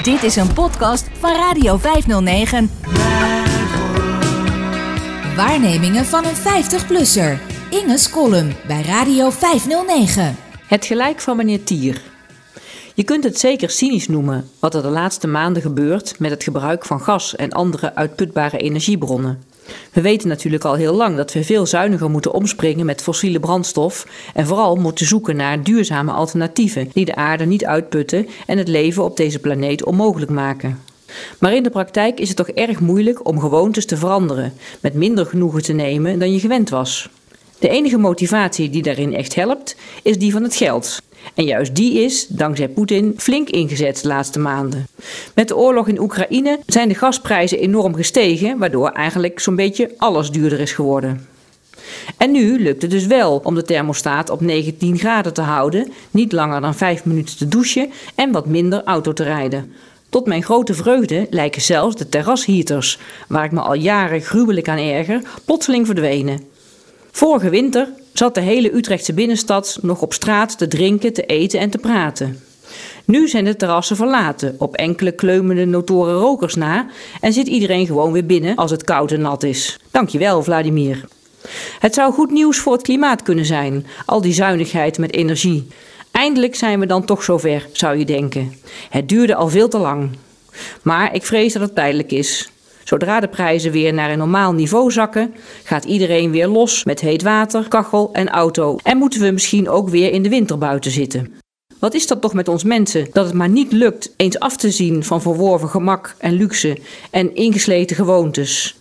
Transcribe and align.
Dit 0.00 0.22
is 0.22 0.36
een 0.36 0.52
podcast 0.52 1.08
van 1.12 1.30
Radio 1.30 1.76
509. 1.76 2.70
Waarnemingen 5.36 6.04
van 6.04 6.24
een 6.24 6.36
50-plusser. 6.36 7.38
Inge's 7.70 8.10
column 8.10 8.52
bij 8.66 8.82
Radio 8.82 9.30
509. 9.30 10.36
Het 10.66 10.84
gelijk 10.84 11.20
van 11.20 11.36
meneer 11.36 11.64
Tier. 11.64 12.02
Je 12.94 13.02
kunt 13.02 13.24
het 13.24 13.38
zeker 13.38 13.70
cynisch 13.70 14.08
noemen 14.08 14.48
wat 14.58 14.74
er 14.74 14.82
de 14.82 14.88
laatste 14.88 15.26
maanden 15.26 15.62
gebeurt 15.62 16.18
met 16.18 16.30
het 16.30 16.42
gebruik 16.42 16.84
van 16.84 17.00
gas 17.00 17.36
en 17.36 17.52
andere 17.52 17.94
uitputbare 17.94 18.58
energiebronnen. 18.58 19.42
We 19.92 20.00
weten 20.00 20.28
natuurlijk 20.28 20.64
al 20.64 20.74
heel 20.74 20.94
lang 20.94 21.16
dat 21.16 21.32
we 21.32 21.44
veel 21.44 21.66
zuiniger 21.66 22.10
moeten 22.10 22.32
omspringen 22.32 22.86
met 22.86 23.02
fossiele 23.02 23.40
brandstof 23.40 24.06
en 24.34 24.46
vooral 24.46 24.76
moeten 24.76 25.06
zoeken 25.06 25.36
naar 25.36 25.62
duurzame 25.62 26.12
alternatieven 26.12 26.90
die 26.92 27.04
de 27.04 27.14
aarde 27.14 27.44
niet 27.44 27.64
uitputten 27.64 28.28
en 28.46 28.58
het 28.58 28.68
leven 28.68 29.04
op 29.04 29.16
deze 29.16 29.38
planeet 29.38 29.84
onmogelijk 29.84 30.30
maken. 30.30 30.78
Maar 31.38 31.54
in 31.54 31.62
de 31.62 31.70
praktijk 31.70 32.20
is 32.20 32.28
het 32.28 32.36
toch 32.36 32.48
erg 32.48 32.80
moeilijk 32.80 33.26
om 33.28 33.40
gewoontes 33.40 33.86
te 33.86 33.96
veranderen, 33.96 34.52
met 34.80 34.94
minder 34.94 35.26
genoegen 35.26 35.62
te 35.62 35.72
nemen 35.72 36.18
dan 36.18 36.32
je 36.32 36.40
gewend 36.40 36.70
was. 36.70 37.08
De 37.62 37.68
enige 37.68 37.98
motivatie 37.98 38.70
die 38.70 38.82
daarin 38.82 39.14
echt 39.14 39.34
helpt, 39.34 39.76
is 40.02 40.18
die 40.18 40.32
van 40.32 40.42
het 40.42 40.54
geld. 40.54 41.02
En 41.34 41.44
juist 41.44 41.74
die 41.74 42.04
is, 42.04 42.26
dankzij 42.26 42.68
Poetin, 42.68 43.14
flink 43.16 43.48
ingezet 43.48 44.02
de 44.02 44.08
laatste 44.08 44.38
maanden. 44.38 44.86
Met 45.34 45.48
de 45.48 45.56
oorlog 45.56 45.88
in 45.88 46.00
Oekraïne 46.00 46.58
zijn 46.66 46.88
de 46.88 46.94
gasprijzen 46.94 47.58
enorm 47.58 47.94
gestegen, 47.94 48.58
waardoor 48.58 48.90
eigenlijk 48.90 49.40
zo'n 49.40 49.56
beetje 49.56 49.90
alles 49.96 50.30
duurder 50.30 50.60
is 50.60 50.72
geworden. 50.72 51.26
En 52.16 52.30
nu 52.30 52.62
lukt 52.62 52.82
het 52.82 52.90
dus 52.90 53.06
wel 53.06 53.40
om 53.44 53.54
de 53.54 53.62
thermostaat 53.62 54.30
op 54.30 54.40
19 54.40 54.98
graden 54.98 55.32
te 55.32 55.42
houden, 55.42 55.92
niet 56.10 56.32
langer 56.32 56.60
dan 56.60 56.74
5 56.74 57.04
minuten 57.04 57.36
te 57.36 57.48
douchen 57.48 57.90
en 58.14 58.32
wat 58.32 58.46
minder 58.46 58.82
auto 58.84 59.12
te 59.12 59.24
rijden. 59.24 59.72
Tot 60.08 60.26
mijn 60.26 60.42
grote 60.42 60.74
vreugde 60.74 61.26
lijken 61.30 61.62
zelfs 61.62 61.96
de 61.96 62.08
terrasheaters, 62.08 62.98
waar 63.28 63.44
ik 63.44 63.52
me 63.52 63.60
al 63.60 63.74
jaren 63.74 64.20
gruwelijk 64.20 64.68
aan 64.68 64.78
erger, 64.78 65.22
plotseling 65.44 65.86
verdwenen. 65.86 66.51
Vorige 67.14 67.50
winter 67.50 67.88
zat 68.12 68.34
de 68.34 68.40
hele 68.40 68.74
Utrechtse 68.74 69.12
binnenstad 69.12 69.78
nog 69.82 70.02
op 70.02 70.12
straat 70.12 70.58
te 70.58 70.68
drinken, 70.68 71.12
te 71.12 71.22
eten 71.22 71.60
en 71.60 71.70
te 71.70 71.78
praten. 71.78 72.40
Nu 73.04 73.28
zijn 73.28 73.44
de 73.44 73.56
terrassen 73.56 73.96
verlaten, 73.96 74.54
op 74.58 74.74
enkele 74.76 75.12
kleumende 75.12 75.64
notoren 75.64 76.14
rokers 76.14 76.54
na, 76.54 76.86
en 77.20 77.32
zit 77.32 77.46
iedereen 77.46 77.86
gewoon 77.86 78.12
weer 78.12 78.26
binnen 78.26 78.56
als 78.56 78.70
het 78.70 78.84
koud 78.84 79.12
en 79.12 79.20
nat 79.20 79.42
is. 79.42 79.78
Dankjewel, 79.90 80.42
Vladimir. 80.42 81.04
Het 81.78 81.94
zou 81.94 82.12
goed 82.12 82.30
nieuws 82.30 82.58
voor 82.58 82.72
het 82.72 82.82
klimaat 82.82 83.22
kunnen 83.22 83.46
zijn, 83.46 83.86
al 84.06 84.20
die 84.20 84.32
zuinigheid 84.32 84.98
met 84.98 85.12
energie. 85.14 85.66
Eindelijk 86.10 86.54
zijn 86.54 86.80
we 86.80 86.86
dan 86.86 87.04
toch 87.04 87.22
zover, 87.22 87.68
zou 87.72 87.98
je 87.98 88.04
denken. 88.04 88.52
Het 88.90 89.08
duurde 89.08 89.34
al 89.34 89.48
veel 89.48 89.68
te 89.68 89.78
lang. 89.78 90.10
Maar 90.82 91.14
ik 91.14 91.24
vrees 91.24 91.52
dat 91.52 91.62
het 91.62 91.74
tijdelijk 91.74 92.12
is. 92.12 92.50
Zodra 92.84 93.20
de 93.20 93.28
prijzen 93.28 93.72
weer 93.72 93.94
naar 93.94 94.10
een 94.10 94.18
normaal 94.18 94.52
niveau 94.52 94.90
zakken, 94.90 95.34
gaat 95.64 95.84
iedereen 95.84 96.30
weer 96.30 96.48
los 96.48 96.84
met 96.84 97.00
heet 97.00 97.22
water, 97.22 97.68
kachel 97.68 98.10
en 98.12 98.28
auto. 98.28 98.78
En 98.82 98.96
moeten 98.96 99.20
we 99.20 99.30
misschien 99.30 99.68
ook 99.68 99.88
weer 99.88 100.12
in 100.12 100.22
de 100.22 100.28
winter 100.28 100.58
buiten 100.58 100.90
zitten. 100.90 101.34
Wat 101.78 101.94
is 101.94 102.06
dat 102.06 102.20
toch 102.20 102.34
met 102.34 102.48
ons 102.48 102.64
mensen 102.64 103.06
dat 103.12 103.26
het 103.26 103.34
maar 103.34 103.48
niet 103.48 103.72
lukt 103.72 104.14
eens 104.16 104.38
af 104.38 104.56
te 104.56 104.70
zien 104.70 105.04
van 105.04 105.22
verworven 105.22 105.68
gemak 105.68 106.14
en 106.18 106.32
luxe 106.32 106.78
en 107.10 107.34
ingesleten 107.34 107.96
gewoontes? 107.96 108.76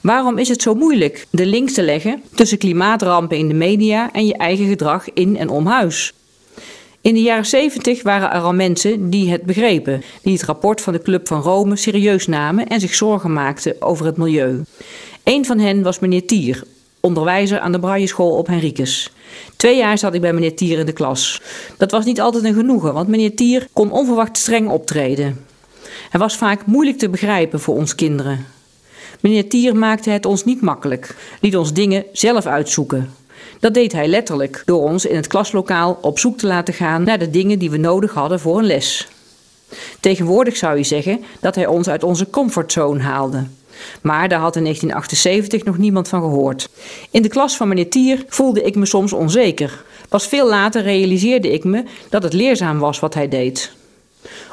Waarom 0.00 0.38
is 0.38 0.48
het 0.48 0.62
zo 0.62 0.74
moeilijk 0.74 1.26
de 1.30 1.46
link 1.46 1.70
te 1.70 1.82
leggen 1.82 2.22
tussen 2.34 2.58
klimaatrampen 2.58 3.36
in 3.36 3.48
de 3.48 3.54
media 3.54 4.12
en 4.12 4.26
je 4.26 4.36
eigen 4.36 4.66
gedrag 4.66 5.12
in 5.12 5.36
en 5.36 5.48
om 5.48 5.66
huis? 5.66 6.12
In 7.02 7.14
de 7.14 7.20
jaren 7.22 7.46
70 7.46 8.02
waren 8.02 8.30
er 8.32 8.40
al 8.40 8.54
mensen 8.54 9.10
die 9.10 9.30
het 9.30 9.42
begrepen, 9.42 10.02
die 10.22 10.32
het 10.32 10.42
rapport 10.42 10.80
van 10.80 10.92
de 10.92 11.02
Club 11.02 11.28
van 11.28 11.40
Rome 11.40 11.76
serieus 11.76 12.26
namen 12.26 12.68
en 12.68 12.80
zich 12.80 12.94
zorgen 12.94 13.32
maakten 13.32 13.82
over 13.82 14.06
het 14.06 14.16
milieu. 14.16 14.62
Een 15.24 15.44
van 15.44 15.58
hen 15.58 15.82
was 15.82 15.98
meneer 15.98 16.26
Tier, 16.26 16.62
onderwijzer 17.00 17.58
aan 17.58 17.72
de 17.72 17.78
Brailleschool 17.78 18.36
op 18.36 18.46
Henricus. 18.46 19.12
Twee 19.56 19.76
jaar 19.76 19.98
zat 19.98 20.14
ik 20.14 20.20
bij 20.20 20.32
meneer 20.32 20.56
Tier 20.56 20.78
in 20.78 20.86
de 20.86 20.92
klas. 20.92 21.42
Dat 21.78 21.90
was 21.90 22.04
niet 22.04 22.20
altijd 22.20 22.44
een 22.44 22.54
genoegen, 22.54 22.94
want 22.94 23.08
meneer 23.08 23.34
Tier 23.34 23.66
kon 23.72 23.90
onverwacht 23.90 24.36
streng 24.36 24.68
optreden. 24.68 25.46
Hij 26.10 26.20
was 26.20 26.36
vaak 26.36 26.66
moeilijk 26.66 26.98
te 26.98 27.08
begrijpen 27.08 27.60
voor 27.60 27.74
ons 27.74 27.94
kinderen. 27.94 28.46
Meneer 29.20 29.48
Tier 29.48 29.76
maakte 29.76 30.10
het 30.10 30.26
ons 30.26 30.44
niet 30.44 30.60
makkelijk, 30.60 31.16
liet 31.40 31.56
ons 31.56 31.72
dingen 31.72 32.04
zelf 32.12 32.46
uitzoeken. 32.46 33.10
Dat 33.60 33.74
deed 33.74 33.92
hij 33.92 34.08
letterlijk 34.08 34.62
door 34.64 34.82
ons 34.82 35.04
in 35.04 35.16
het 35.16 35.26
klaslokaal 35.26 35.98
op 36.00 36.18
zoek 36.18 36.38
te 36.38 36.46
laten 36.46 36.74
gaan 36.74 37.02
naar 37.02 37.18
de 37.18 37.30
dingen 37.30 37.58
die 37.58 37.70
we 37.70 37.76
nodig 37.76 38.14
hadden 38.14 38.40
voor 38.40 38.58
een 38.58 38.66
les. 38.66 39.08
Tegenwoordig 40.00 40.56
zou 40.56 40.76
je 40.76 40.82
zeggen 40.82 41.20
dat 41.40 41.54
hij 41.54 41.66
ons 41.66 41.88
uit 41.88 42.02
onze 42.02 42.30
comfortzone 42.30 43.00
haalde. 43.00 43.46
Maar 44.02 44.28
daar 44.28 44.40
had 44.40 44.56
in 44.56 44.62
1978 44.62 45.64
nog 45.64 45.78
niemand 45.78 46.08
van 46.08 46.20
gehoord. 46.20 46.68
In 47.10 47.22
de 47.22 47.28
klas 47.28 47.56
van 47.56 47.68
meneer 47.68 47.90
Tier 47.90 48.24
voelde 48.28 48.62
ik 48.62 48.74
me 48.74 48.86
soms 48.86 49.12
onzeker. 49.12 49.84
Pas 50.08 50.26
veel 50.26 50.48
later 50.48 50.82
realiseerde 50.82 51.52
ik 51.52 51.64
me 51.64 51.84
dat 52.08 52.22
het 52.22 52.32
leerzaam 52.32 52.78
was 52.78 53.00
wat 53.00 53.14
hij 53.14 53.28
deed. 53.28 53.72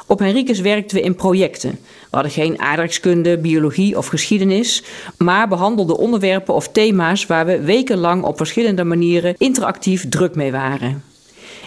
Op 0.06 0.18
Henricus 0.18 0.60
werkten 0.60 0.96
we 0.96 1.02
in 1.02 1.14
projecten. 1.14 1.78
Hadden 2.10 2.32
geen 2.32 2.60
aardrijkskunde, 2.60 3.38
biologie 3.38 3.96
of 3.96 4.06
geschiedenis, 4.06 4.82
maar 5.18 5.48
behandelden 5.48 5.96
onderwerpen 5.96 6.54
of 6.54 6.68
thema's 6.68 7.26
waar 7.26 7.46
we 7.46 7.60
wekenlang 7.60 8.22
op 8.22 8.36
verschillende 8.36 8.84
manieren 8.84 9.34
interactief 9.38 10.08
druk 10.08 10.34
mee 10.34 10.52
waren. 10.52 11.02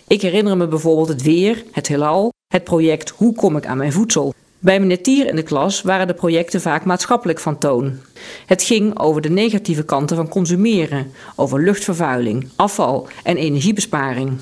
Ik 0.07 0.21
herinner 0.21 0.57
me 0.57 0.67
bijvoorbeeld 0.67 1.07
het 1.07 1.21
weer, 1.21 1.63
het 1.71 1.87
heelal, 1.87 2.33
het 2.47 2.63
project 2.63 3.09
Hoe 3.09 3.33
kom 3.33 3.57
ik 3.57 3.65
aan 3.65 3.77
mijn 3.77 3.91
voedsel? 3.91 4.33
Bij 4.59 4.79
meneer 4.79 5.03
Tier 5.03 5.27
in 5.27 5.35
de 5.35 5.43
klas 5.43 5.81
waren 5.81 6.07
de 6.07 6.13
projecten 6.13 6.61
vaak 6.61 6.85
maatschappelijk 6.85 7.39
van 7.39 7.57
toon. 7.57 7.97
Het 8.45 8.63
ging 8.63 8.99
over 8.99 9.21
de 9.21 9.29
negatieve 9.29 9.83
kanten 9.83 10.15
van 10.15 10.29
consumeren, 10.29 11.11
over 11.35 11.63
luchtvervuiling, 11.63 12.49
afval 12.55 13.07
en 13.23 13.37
energiebesparing. 13.37 14.39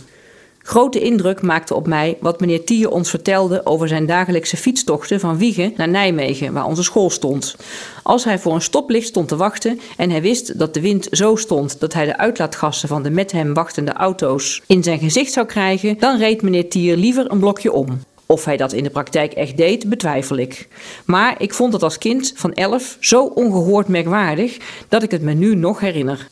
Grote 0.63 0.99
indruk 0.99 1.41
maakte 1.41 1.75
op 1.75 1.87
mij 1.87 2.17
wat 2.19 2.39
meneer 2.39 2.65
Tier 2.65 2.89
ons 2.89 3.09
vertelde 3.09 3.65
over 3.65 3.87
zijn 3.87 4.05
dagelijkse 4.05 4.57
fietstochten 4.57 5.19
van 5.19 5.37
Wiegen 5.37 5.73
naar 5.75 5.89
Nijmegen, 5.89 6.53
waar 6.53 6.65
onze 6.65 6.83
school 6.83 7.09
stond. 7.09 7.55
Als 8.03 8.23
hij 8.23 8.39
voor 8.39 8.53
een 8.53 8.61
stoplicht 8.61 9.07
stond 9.07 9.27
te 9.27 9.35
wachten 9.35 9.79
en 9.97 10.09
hij 10.09 10.21
wist 10.21 10.59
dat 10.59 10.73
de 10.73 10.81
wind 10.81 11.07
zo 11.11 11.35
stond 11.35 11.79
dat 11.79 11.93
hij 11.93 12.05
de 12.05 12.17
uitlaatgassen 12.17 12.87
van 12.87 13.03
de 13.03 13.09
met 13.09 13.31
hem 13.31 13.53
wachtende 13.53 13.93
auto's 13.93 14.61
in 14.67 14.83
zijn 14.83 14.99
gezicht 14.99 15.33
zou 15.33 15.45
krijgen, 15.45 15.97
dan 15.99 16.17
reed 16.17 16.41
meneer 16.41 16.69
Tier 16.69 16.97
liever 16.97 17.31
een 17.31 17.39
blokje 17.39 17.71
om. 17.71 17.87
Of 18.25 18.45
hij 18.45 18.57
dat 18.57 18.73
in 18.73 18.83
de 18.83 18.89
praktijk 18.89 19.33
echt 19.33 19.57
deed, 19.57 19.89
betwijfel 19.89 20.37
ik. 20.37 20.67
Maar 21.05 21.41
ik 21.41 21.53
vond 21.53 21.73
het 21.73 21.83
als 21.83 21.97
kind 21.97 22.33
van 22.35 22.53
elf 22.53 22.97
zo 22.99 23.23
ongehoord 23.23 23.87
merkwaardig 23.87 24.57
dat 24.89 25.03
ik 25.03 25.11
het 25.11 25.21
me 25.21 25.33
nu 25.33 25.55
nog 25.55 25.79
herinner. 25.79 26.27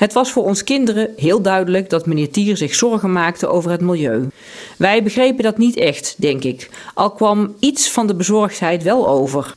Het 0.00 0.12
was 0.12 0.30
voor 0.32 0.44
ons 0.44 0.64
kinderen 0.64 1.10
heel 1.16 1.42
duidelijk 1.42 1.90
dat 1.90 2.06
meneer 2.06 2.30
Tier 2.30 2.56
zich 2.56 2.74
zorgen 2.74 3.12
maakte 3.12 3.46
over 3.46 3.70
het 3.70 3.80
milieu. 3.80 4.28
Wij 4.76 5.02
begrepen 5.02 5.42
dat 5.44 5.58
niet 5.58 5.76
echt, 5.76 6.14
denk 6.18 6.44
ik, 6.44 6.68
al 6.94 7.10
kwam 7.10 7.54
iets 7.58 7.90
van 7.90 8.06
de 8.06 8.14
bezorgdheid 8.14 8.82
wel 8.82 9.08
over. 9.08 9.54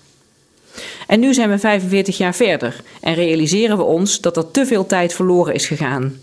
En 1.08 1.20
nu 1.20 1.34
zijn 1.34 1.50
we 1.50 1.60
45 1.60 2.18
jaar 2.18 2.36
verder 2.36 2.82
en 3.02 3.14
realiseren 3.14 3.78
we 3.78 3.84
ons 3.84 4.22
dat 4.22 4.38
er 4.38 4.52
te 4.52 4.66
veel 4.66 4.86
tijd 4.86 5.14
verloren 5.14 5.54
is 5.54 5.68
gegaan. 5.68 6.20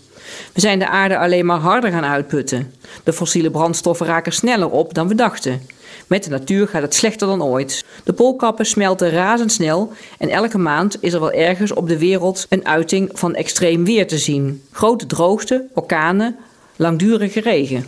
We 0.53 0.61
zijn 0.61 0.79
de 0.79 0.87
aarde 0.87 1.17
alleen 1.17 1.45
maar 1.45 1.59
harder 1.59 1.91
gaan 1.91 2.05
uitputten. 2.05 2.73
De 3.03 3.13
fossiele 3.13 3.51
brandstoffen 3.51 4.05
raken 4.05 4.33
sneller 4.33 4.69
op 4.69 4.93
dan 4.93 5.07
we 5.07 5.15
dachten. 5.15 5.61
Met 6.07 6.23
de 6.23 6.29
natuur 6.29 6.67
gaat 6.67 6.81
het 6.81 6.95
slechter 6.95 7.27
dan 7.27 7.43
ooit. 7.43 7.85
De 8.03 8.13
poolkappen 8.13 8.65
smelten 8.65 9.09
razendsnel 9.09 9.91
en 10.17 10.29
elke 10.29 10.57
maand 10.57 10.97
is 10.99 11.13
er 11.13 11.19
wel 11.19 11.31
ergens 11.31 11.73
op 11.73 11.87
de 11.87 11.97
wereld 11.97 12.45
een 12.49 12.65
uiting 12.65 13.09
van 13.13 13.35
extreem 13.35 13.85
weer 13.85 14.07
te 14.07 14.17
zien. 14.17 14.63
Grote 14.71 15.05
droogte, 15.05 15.67
orkanen, 15.73 16.35
langdurige 16.75 17.39
regen. 17.39 17.85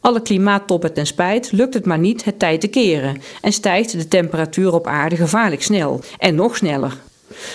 Alle 0.00 0.22
klimaattoppen 0.22 0.92
ten 0.92 1.06
spijt 1.06 1.52
lukt 1.52 1.74
het 1.74 1.86
maar 1.86 1.98
niet 1.98 2.24
het 2.24 2.38
tijd 2.38 2.60
te 2.60 2.68
keren 2.68 3.20
en 3.40 3.52
stijgt 3.52 3.92
de 3.92 4.08
temperatuur 4.08 4.74
op 4.74 4.86
aarde 4.86 5.16
gevaarlijk 5.16 5.62
snel 5.62 6.00
en 6.18 6.34
nog 6.34 6.56
sneller. 6.56 6.96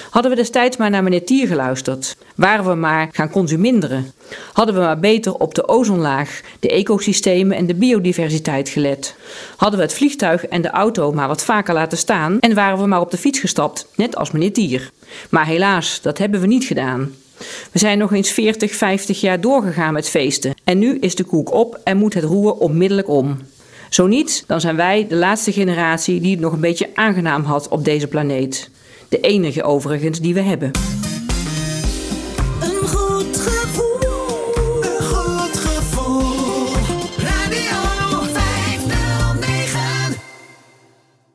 Hadden 0.10 0.31
we 0.31 0.38
destijds 0.38 0.78
maar 0.78 0.90
naar 0.90 1.04
meneer 1.04 1.25
Tier 1.25 1.48
geluisterd? 1.48 2.18
Waren 2.36 2.66
we 2.66 2.75
maar 2.75 3.10
gaan 3.12 3.30
consuminderen? 3.30 4.14
Hadden 4.54 4.75
we 4.75 4.81
maar 4.81 5.00
beter 5.00 5.34
op 5.34 5.56
de 5.56 5.68
ozonlaag, 5.68 6.42
de 6.60 6.70
ecosystemen 6.70 7.58
en 7.58 7.66
de 7.66 7.75
biodiversiteit 7.75 8.70
gelet? 8.70 9.16
Hadden 9.56 9.80
we 9.80 9.86
het 9.86 9.94
vliegtuig 9.94 10.46
en 10.46 10.62
de 10.62 10.70
auto 10.70 11.12
maar 11.12 11.28
wat 11.28 11.44
vaker 11.44 11.74
laten 11.74 11.98
staan 11.98 12.40
en 12.40 12.56
waren 12.56 12.80
we 12.80 12.88
maar 12.88 13.02
op 13.02 13.12
de 13.12 13.18
fiets 13.18 13.40
gestapt, 13.40 13.88
net 13.96 14.16
als 14.16 14.31
meneer 14.31 14.54
Tier? 14.54 14.92
Maar 15.30 15.46
helaas, 15.46 16.02
dat 16.02 16.18
hebben 16.18 16.42
we 16.42 16.48
niet 16.48 16.66
gedaan. 16.66 17.14
We 17.72 17.80
zijn 17.80 17.98
nog 17.98 18.14
eens 18.14 18.31
40, 18.31 18.75
50 18.75 19.22
jaar 19.22 19.42
doorgegaan 19.42 19.94
met 19.94 20.10
feesten. 20.10 20.54
En 20.64 20.80
nu 20.80 20.98
is 21.00 21.16
de 21.16 21.24
koek 21.24 21.54
op 21.54 21.80
en 21.84 21.98
moet 21.98 22.14
het 22.14 22.24
roer 22.24 22.54
onmiddellijk 22.54 23.10
om. 23.10 23.38
Zo 23.90 24.08
niet, 24.08 24.44
dan 24.48 24.62
zijn 24.62 24.75
wij 24.75 25.06
de 25.08 25.16
laatste 25.16 25.52
generatie 25.52 26.22
die 26.22 26.31
het 26.31 26.40
nog 26.40 26.54
een 26.54 26.60
beetje 26.60 26.90
aangenaam 26.94 27.44
had 27.44 27.68
op 27.68 27.86
deze 27.86 28.08
planeet. 28.08 28.70
De 29.13 29.19
enige 29.19 29.63
overigens 29.63 30.19
die 30.19 30.33
we 30.33 30.42
hebben. 30.42 30.71
Een 32.62 32.88
goed 32.88 33.53